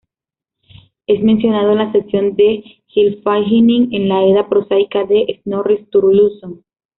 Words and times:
Es 1.05 1.21
mencionado 1.21 1.73
en 1.73 1.77
la 1.77 1.91
sección 1.91 2.35
de 2.35 2.63
Gylfaginning 2.87 3.93
en 3.93 4.09
la 4.09 4.25
Edda 4.25 4.49
prosaica 4.49 5.03
de 5.05 5.39
Snorri 5.43 5.85
Sturluson. 5.85 6.63